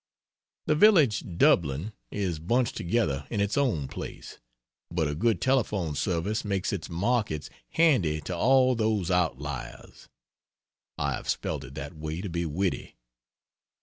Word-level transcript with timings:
The 0.65 0.73
village 0.73 1.23
Dublin 1.37 1.93
is 2.09 2.39
bunched 2.39 2.75
together 2.75 3.27
in 3.29 3.39
its 3.39 3.55
own 3.55 3.87
place, 3.87 4.39
but 4.89 5.07
a 5.07 5.13
good 5.13 5.39
telephone 5.39 5.93
service 5.93 6.43
makes 6.43 6.73
its 6.73 6.89
markets 6.89 7.51
handy 7.73 8.19
to 8.21 8.35
all 8.35 8.73
those 8.73 9.11
outliars. 9.11 10.07
I 10.97 11.13
have 11.13 11.29
spelt 11.29 11.63
it 11.65 11.75
that 11.75 11.93
way 11.95 12.19
to 12.19 12.29
be 12.29 12.47
witty. 12.47 12.95